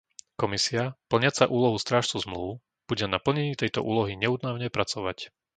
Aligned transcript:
Komisia, 0.41 0.81
plniaca 1.13 1.45
úlohu 1.57 1.77
strážcu 1.85 2.17
zmlúv, 2.25 2.51
bude 2.89 3.05
na 3.13 3.19
plnení 3.25 3.53
tejto 3.61 3.79
úlohy 3.91 4.13
neúnavne 4.23 4.67
pracovať. 4.75 5.17